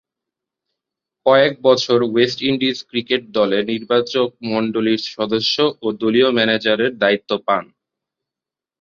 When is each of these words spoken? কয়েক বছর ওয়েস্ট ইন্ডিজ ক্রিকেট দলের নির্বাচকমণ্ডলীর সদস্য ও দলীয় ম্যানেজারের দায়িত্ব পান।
কয়েক 1.25 1.53
বছর 1.63 1.97
ওয়েস্ট 2.05 2.39
ইন্ডিজ 2.49 2.77
ক্রিকেট 2.89 3.23
দলের 3.37 3.63
নির্বাচকমণ্ডলীর 3.73 5.01
সদস্য 5.15 5.55
ও 5.81 5.87
দলীয় 6.01 6.29
ম্যানেজারের 6.37 6.91
দায়িত্ব 7.01 7.31
পান। 7.47 7.63